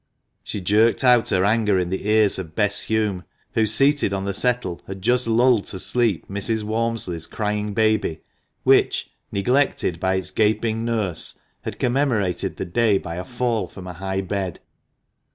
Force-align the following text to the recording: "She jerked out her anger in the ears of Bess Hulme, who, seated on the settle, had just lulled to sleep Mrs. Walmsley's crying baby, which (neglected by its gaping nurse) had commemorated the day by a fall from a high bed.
"She 0.43 0.61
jerked 0.61 1.03
out 1.03 1.29
her 1.29 1.45
anger 1.45 1.77
in 1.77 1.91
the 1.91 2.09
ears 2.09 2.39
of 2.39 2.55
Bess 2.55 2.85
Hulme, 2.87 3.23
who, 3.53 3.67
seated 3.67 4.13
on 4.13 4.25
the 4.25 4.33
settle, 4.33 4.81
had 4.87 4.99
just 5.03 5.27
lulled 5.27 5.67
to 5.67 5.77
sleep 5.79 6.27
Mrs. 6.27 6.63
Walmsley's 6.63 7.27
crying 7.27 7.75
baby, 7.75 8.23
which 8.63 9.11
(neglected 9.31 9.99
by 9.99 10.15
its 10.15 10.31
gaping 10.31 10.83
nurse) 10.83 11.37
had 11.61 11.77
commemorated 11.77 12.57
the 12.57 12.65
day 12.65 12.97
by 12.97 13.17
a 13.17 13.23
fall 13.23 13.67
from 13.67 13.85
a 13.85 13.93
high 13.93 14.21
bed. 14.21 14.59